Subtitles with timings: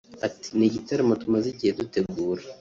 [0.27, 2.41] Ati “Ni igitaramo tumaze igihe dutegura